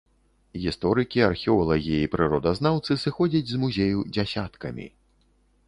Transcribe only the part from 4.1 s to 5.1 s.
дзясяткамі.